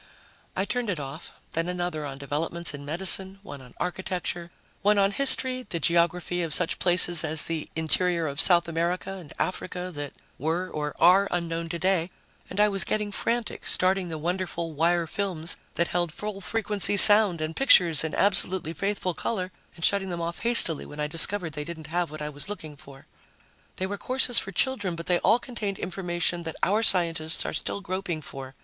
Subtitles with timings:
[0.55, 4.49] I turned it off, then another on developments in medicine, one on architecture,
[4.81, 9.31] one on history, the geography of such places as the interior of South America and
[9.37, 12.09] Africa that were or are unknown today,
[12.49, 17.39] and I was getting frantic, starting the wonderful wire films that held full frequency sound
[17.39, 21.63] and pictures in absolutely faithful color, and shutting them off hastily when I discovered they
[21.63, 23.05] didn't have what I was looking for.
[23.75, 27.81] They were courses for children, but they all contained information that our scientists are still
[27.81, 28.55] groping for